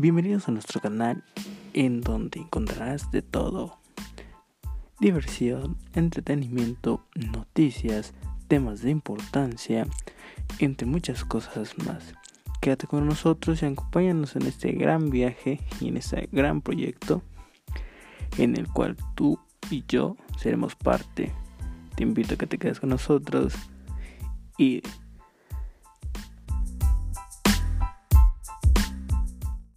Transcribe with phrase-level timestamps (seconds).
[0.00, 1.22] Bienvenidos a nuestro canal
[1.74, 3.76] en donde encontrarás de todo.
[4.98, 8.14] Diversión, entretenimiento, noticias,
[8.48, 9.86] temas de importancia,
[10.58, 12.14] entre muchas cosas más.
[12.62, 17.22] Quédate con nosotros y acompáñanos en este gran viaje y en este gran proyecto
[18.38, 19.38] en el cual tú
[19.70, 21.30] y yo seremos parte.
[21.94, 23.52] Te invito a que te quedes con nosotros
[24.56, 24.80] y